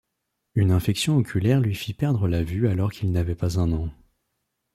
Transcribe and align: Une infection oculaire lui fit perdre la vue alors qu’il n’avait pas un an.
Une 0.55 0.71
infection 0.71 1.15
oculaire 1.17 1.59
lui 1.59 1.75
fit 1.75 1.93
perdre 1.93 2.27
la 2.27 2.41
vue 2.43 2.67
alors 2.67 2.91
qu’il 2.91 3.11
n’avait 3.11 3.35
pas 3.35 3.59
un 3.59 3.71
an. 3.71 3.91